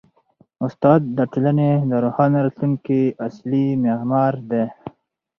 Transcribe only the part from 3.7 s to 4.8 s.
معمار دی.